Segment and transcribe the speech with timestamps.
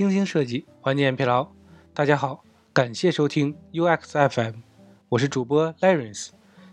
[0.00, 1.46] 精心设计，缓解疲劳。
[1.92, 4.60] 大家好，感谢收听 UX FM，
[5.10, 6.30] 我是主播 Lawrence。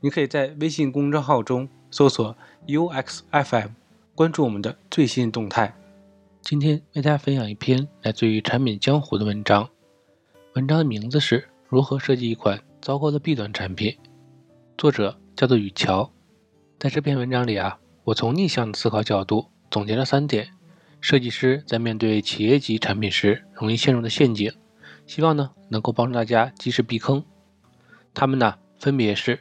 [0.00, 2.34] 你可以在微信公众号中搜索
[2.66, 3.72] UX FM，
[4.14, 5.76] 关注我们的最新动态。
[6.40, 9.68] 今天为大家分享一篇来自于产品江湖的文章，
[10.54, 13.98] 文章的名字是如何设计一款糟糕的 B 端产品，
[14.78, 16.10] 作者叫做雨乔。
[16.78, 20.54] 在这篇文章里啊，我从逆向的思考角度总结了三点。
[21.00, 24.52] 设计师在面对企业级产品时容易陷入的陷阱，
[25.06, 27.24] 希望呢能够帮助大家及时避坑。
[28.12, 29.40] 他们呢分别是：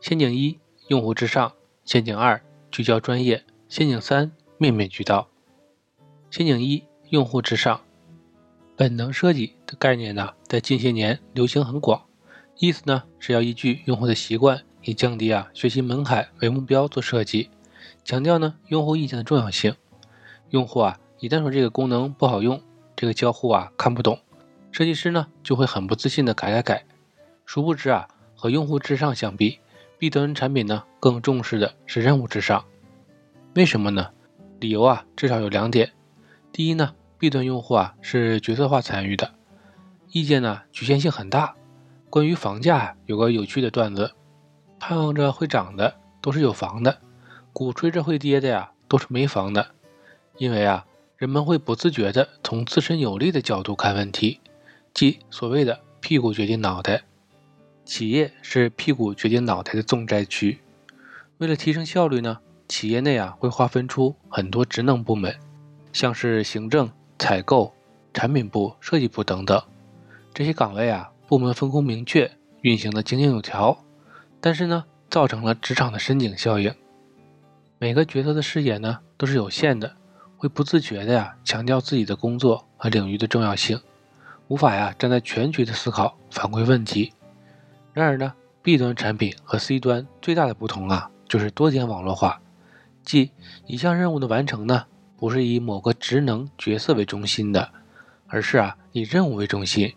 [0.00, 1.52] 陷阱一，用户至上；
[1.84, 5.28] 陷阱二，聚焦专业；陷阱三，面面俱到。
[6.30, 7.80] 陷阱一，用户至上。
[8.76, 12.02] 本能设计的概念呢，在近些年流行很广，
[12.58, 17.50] 意思呢是要依据用户的习惯，以降低啊学习门槛为目标做设计，
[18.04, 19.74] 强调呢用户意见的重要性。
[20.50, 22.60] 用户啊，一旦说这个功能不好用，
[22.94, 24.18] 这个交互啊看不懂，
[24.72, 26.84] 设计师呢就会很不自信的改改改。
[27.46, 29.58] 殊不知啊，和用户至上相比
[29.98, 32.64] ，B 端产品呢更重视的是任务至上。
[33.54, 34.10] 为什么呢？
[34.58, 35.92] 理由啊至少有两点。
[36.52, 39.32] 第一呢，B 端用户啊是角色化参与的，
[40.10, 41.54] 意见呢局限性很大。
[42.08, 44.12] 关于房价有个有趣的段子：
[44.80, 46.98] 盼望着会涨的都是有房的，
[47.52, 49.74] 鼓吹着会跌的呀都是没房的。
[50.40, 50.86] 因为啊，
[51.18, 54.40] 人们会不自觉地从自身有利的角度看问题，
[54.94, 57.02] 即所谓的“屁股决定脑袋”。
[57.84, 60.58] 企业是屁股决定脑袋的重灾区。
[61.36, 65.38] 为了提升效率呢，企业内啊会划分出很多职能部门，
[65.92, 67.74] 像是行政、采购、
[68.14, 69.62] 产品部、设计部等等。
[70.32, 72.30] 这些岗位啊，部门分工明确，
[72.62, 73.84] 运行的井井有条。
[74.40, 76.74] 但是呢，造成了职场的深井效应。
[77.78, 79.96] 每个角色的视野呢，都是有限的。
[80.40, 83.78] 会不自觉的呀强调自己的工作和领域的重要性，
[84.48, 87.12] 无法呀站在全局的思考反馈问题。
[87.92, 88.32] 然而呢
[88.62, 92.40] ，B 端产品和 C 端最大的不同啊就是多点网络化，
[93.04, 93.32] 即
[93.66, 94.86] 一项任务的完成呢
[95.18, 97.70] 不是以某个职能角色为中心的，
[98.26, 99.94] 而是啊以任务为中心，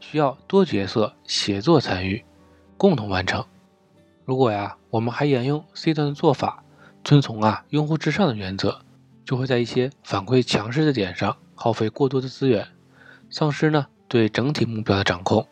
[0.00, 2.22] 需要多角色协作参与，
[2.76, 3.42] 共同完成。
[4.26, 6.62] 如果呀我们还沿用 C 端的做法，
[7.02, 8.82] 遵从啊用户至上的原则。
[9.28, 12.66] 就会在一些反馈强势的点上耗费过多的资源，
[13.28, 15.46] 丧失呢对整体目标的掌控。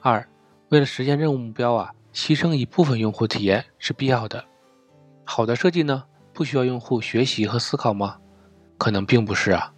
[0.00, 0.26] 二，
[0.70, 4.42] 为了实现任务目标啊，牺牲一部分用户体验是必要的。
[5.22, 8.16] 好的设计呢，不需要用户学习和思考吗？
[8.78, 9.74] 可能并不是啊。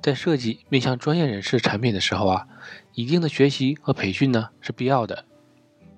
[0.00, 2.46] 在设计面向专业人士产品的时候啊，
[2.94, 5.24] 一定的学习和培训呢是必要的。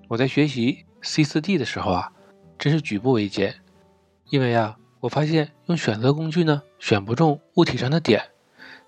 [0.07, 2.11] 我在学习 C4D 的时候啊，
[2.57, 3.53] 真是举步维艰，
[4.31, 4.79] 因为啊。
[5.03, 8.23] 我发现用选择工具呢，选不中物体上的点，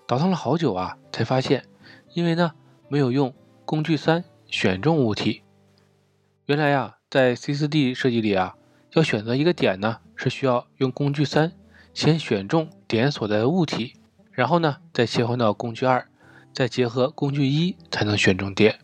[0.06, 1.66] 倒腾了好久啊，才发现，
[2.14, 2.52] 因为呢
[2.88, 3.34] 没有用
[3.66, 5.42] 工具三选中物体。
[6.46, 8.56] 原来呀，在 C4D 设计里啊，
[8.94, 11.52] 要选择一个点呢，是需要用工具三
[11.92, 13.92] 先选中点所在的物体，
[14.32, 16.08] 然后呢再切换到工具二，
[16.50, 18.78] 再结合工具一才能选中点。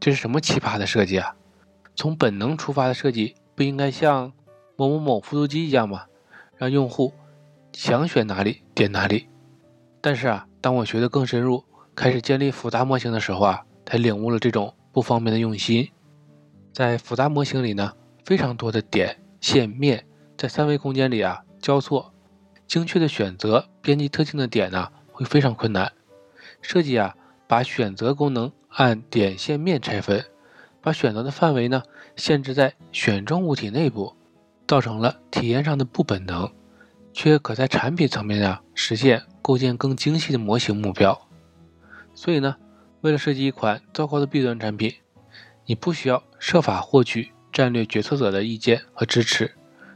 [0.00, 1.36] 这是什么奇葩的设计啊？
[1.94, 4.32] 从本能出发的设计不应该像
[4.76, 6.06] 某某某复读机一样吗？
[6.56, 7.12] 让用户
[7.72, 9.28] 想选哪里点哪里，
[10.00, 15.90] 但是啊，当我学得更深入，开始建立复杂模型的时候啊，才领悟了这种不方便的用心。
[16.72, 17.92] 在复杂模型里呢，
[18.24, 20.04] 非常多的点、线、面
[20.36, 22.12] 在三维空间里啊交错，
[22.66, 25.92] 精确的选择编辑特定的点呢会非常困难。
[26.62, 27.14] 设计啊，
[27.46, 30.24] 把选择功能按点、线、面拆分，
[30.80, 31.82] 把选择的范围呢
[32.16, 34.14] 限制在选中物体内部。
[34.66, 36.50] 造成了体验上的不本能，
[37.12, 41.28] 却可在产品层面上实现构建更精细的模型目标。
[42.14, 42.56] 所以呢，
[43.00, 44.94] 为了设计一款糟糕的弊端产品，
[45.66, 49.54] 你不需要设法获取战略决策者的意见和支持，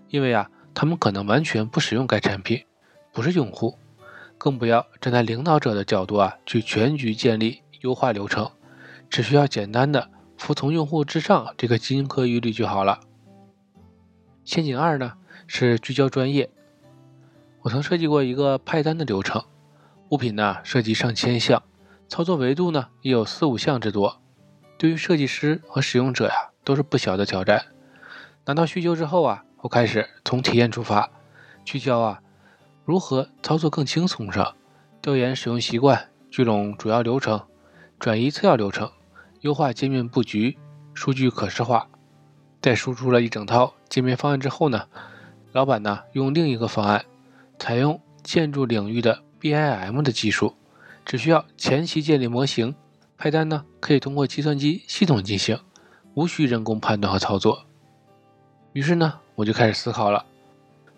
[0.08, 2.64] 因为啊，他们可能完全不使用该产品，
[3.12, 3.78] 不是用户。
[4.36, 8.48] 更不要站在领导者的角度啊，去全局建立优化流程，
[9.10, 13.00] 只需要简单的服从用户至上这个金科玉律就好了。
[14.48, 15.12] 陷阱二呢
[15.46, 16.48] 是聚焦专业。
[17.60, 19.44] 我曾设计过一个派单的流程，
[20.08, 21.62] 物品呢涉及上千项，
[22.08, 24.22] 操作维度呢也有四五项之多，
[24.78, 27.66] 对于设计师和使用者呀都是不小的挑战。
[28.46, 31.10] 拿到需求之后啊，我开始从体验出发，
[31.62, 32.22] 聚焦啊
[32.86, 34.56] 如何操作更轻松上，
[35.02, 37.38] 调研使用习惯，聚拢主要流程，
[37.98, 38.90] 转移次要流程，
[39.42, 40.56] 优化界面布局，
[40.94, 41.90] 数据可视化。
[42.60, 44.86] 在输出了一整套界面方案之后呢，
[45.52, 47.04] 老板呢用另一个方案，
[47.58, 50.54] 采用建筑领域的 BIM 的技术，
[51.04, 52.74] 只需要前期建立模型，
[53.16, 55.58] 派单呢可以通过计算机系统进行，
[56.14, 57.64] 无需人工判断和操作。
[58.72, 60.26] 于是呢，我就开始思考了，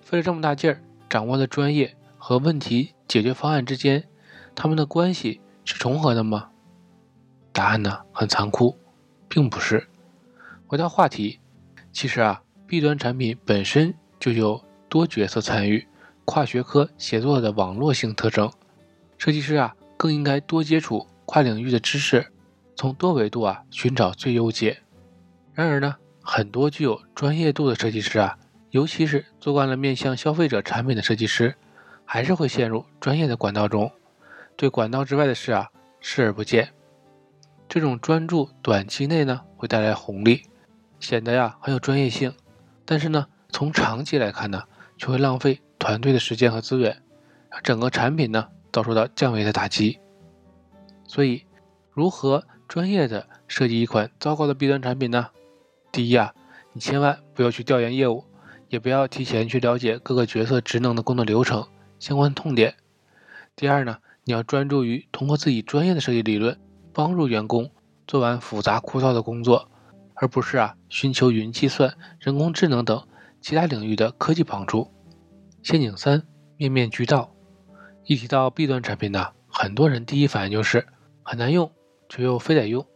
[0.01, 4.05] 费了这么大劲儿，掌握的专业和问题解决方案之间，
[4.55, 6.49] 他们的关系是重合的吗？
[7.53, 8.77] 答案呢很残酷，
[9.29, 9.87] 并不是。
[10.67, 11.41] 回到话题，
[11.93, 15.87] 其实啊，B 端产品本身就有多角色参与、
[16.25, 18.51] 跨学科协作的网络性特征，
[19.19, 19.75] 设计师啊。
[20.01, 22.33] 更应该多接触跨领域的知识，
[22.75, 24.79] 从多维度啊寻找最优解。
[25.53, 28.39] 然而呢，很多具有专业度的设计师啊，
[28.71, 31.55] 尤其是做惯了面向消费者产品的设计师，
[32.07, 33.93] 还是会陷入专业的管道中，
[34.57, 35.69] 对管道之外的事啊
[36.01, 36.73] 视而不见。
[37.69, 40.45] 这种专注短期内呢会带来红利，
[41.01, 42.33] 显得呀很有专业性，
[42.85, 44.63] 但是呢从长期来看呢，
[44.97, 47.03] 却会浪费团队的时间和资源，
[47.65, 48.47] 整个产品呢。
[48.73, 49.99] 遭受到降维的打击，
[51.05, 51.45] 所以
[51.91, 55.31] 如何专业的设计一款糟糕的 B 端产品呢？
[55.91, 56.33] 第一啊，
[56.73, 58.25] 你千万不要去调研业务，
[58.69, 61.67] 也不要提前去了解各个角色职能的工作流程、
[61.99, 62.77] 相关痛点。
[63.57, 66.57] 第二呢，你要专注于通过自己专业的设计理论，
[66.93, 67.73] 帮助员工
[68.07, 69.69] 做完复杂枯燥的工作，
[70.21, 73.09] 而不是啊寻求云计算、人工智能等
[73.41, 74.87] 其他领域的科技帮助。
[75.63, 76.23] 陷阱三：
[76.59, 77.35] 面面俱到。
[78.05, 80.87] 一提到 B 端产品呢，很多人第一反应就是
[81.23, 81.73] 很难用，
[82.11, 82.87] 却又非得用。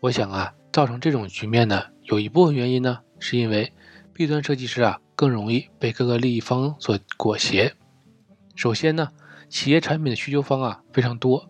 [0.00, 3.72] 我想啊，造成这种局面呢，有一部分原因呢，是因为
[4.12, 7.72] B 端设计师啊更容易被各个利益方所裹挟。
[8.56, 9.10] 首先呢，
[9.48, 11.48] 企业产品的需求方啊非常多，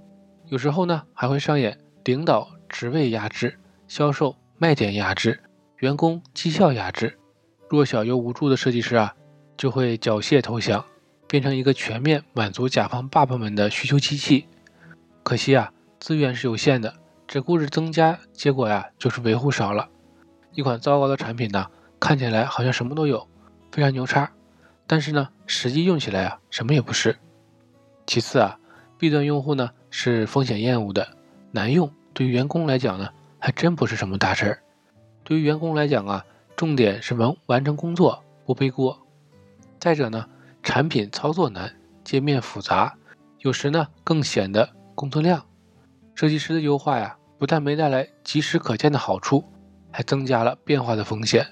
[0.49, 5.41] 有时候呢还会上演领导职位压制、销售卖点压制、
[5.79, 7.19] 员工绩效压制，
[7.69, 9.13] 弱小又无助的设计师啊
[9.57, 10.85] 就会缴械投降。
[11.27, 14.47] 变成一个全面满足甲方爸爸们的需求机器，
[15.25, 16.95] 可惜啊，资源是有限的，
[17.27, 19.89] 只顾着增加，结果呀就是维护少了。
[20.53, 21.67] 一款糟糕的产品呢，
[21.99, 23.27] 看起来好像什么都有，
[23.73, 24.31] 非常牛叉，
[24.87, 27.17] 但是呢，实际用起来啊，什么也不是。
[28.07, 28.57] 其次啊
[28.97, 31.17] ，B 端用户呢是风险厌恶的，
[31.51, 33.09] 难用，对于员工来讲呢，
[33.43, 34.63] 还真不是什么大事儿。
[35.25, 36.25] 对于员工来讲啊，
[36.55, 38.97] 重点是完完成工作，不背锅。
[39.81, 40.27] 再者呢。
[40.65, 41.75] 产品操作难，
[42.05, 42.95] 界面复杂，
[43.41, 45.45] 有时呢更显得工作量。
[46.15, 49.43] 设计师的优化呀，不但没带来及时可见的好处，
[49.91, 51.45] 还增加了变化的风险。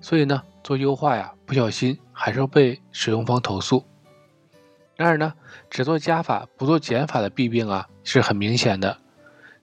[0.00, 3.84] 所以呢，做优化呀，不小心还是要被使用方投诉。
[4.96, 5.34] 然而呢，
[5.68, 8.96] 只做加法不做减法的弊病啊，是很明显的。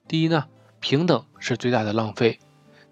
[0.06, 0.46] 第一呢，
[0.84, 2.38] 平等是最大的浪费，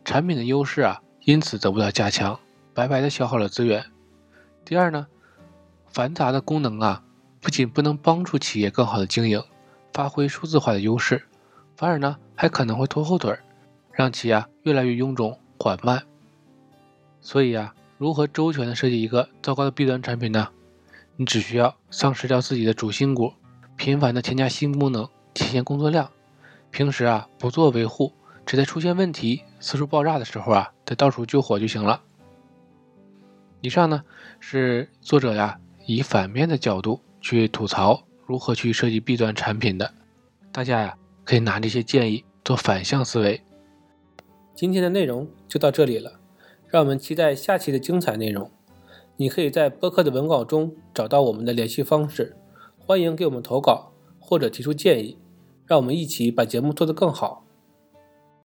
[0.02, 2.40] 产品的优势啊，因此得不到加强，
[2.72, 3.84] 白白的消耗了资源。
[4.64, 5.06] 第二呢。
[5.88, 7.04] 繁杂的功能啊，
[7.38, 9.44] 不仅不能帮助企业更好的经营，
[9.92, 11.22] 发挥数字化的优势，
[11.76, 13.38] 反而呢还可能会拖后腿，
[13.92, 16.02] 让企业越来越臃肿缓慢。
[17.20, 20.48] 所以啊，如何周全的设计一个糟糕的弊端产品呢？
[21.16, 23.34] 你只需要丧失掉自己的主心骨，
[23.76, 26.08] 频繁的添加新功能，体现工作量。
[26.72, 28.12] 平时啊不做维护，
[28.44, 32.02] 只在出现问题、次数爆炸的时候啊，再到处救火就行了。
[33.60, 34.02] 以上呢
[34.40, 35.60] 是作者呀。
[35.84, 39.92] 以反面的角度去吐槽如何去设计弊端产品的，
[40.52, 43.42] 大家呀可以拿这些建议做反向思维。
[44.54, 46.20] 今天的内容就到这里了，
[46.68, 48.48] 让我们期待下期的精彩内容。
[49.16, 52.36] 你可以在播客的文稿中找到我们的联系方式，
[52.78, 55.18] 欢迎给我们投稿或者提出建议，
[55.66, 57.41] 让我们一起把节目做得更好。